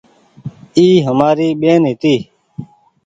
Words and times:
اي 0.77 0.87
همآري 1.05 1.49
ٻين 1.61 1.81
هيتي۔ 1.89 2.15